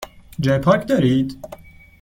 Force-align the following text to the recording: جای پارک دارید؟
جای 0.39 0.59
پارک 0.59 0.85
دارید؟ 0.87 1.39